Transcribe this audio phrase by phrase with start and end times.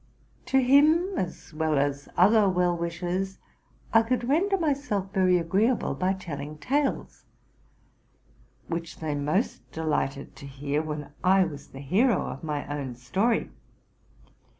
[0.47, 3.37] To him, as well as other well wishers,
[3.93, 7.25] I could render myself very agreeable by telling tales,
[8.67, 13.51] which they most delighted to hear when I was the hero of my own story.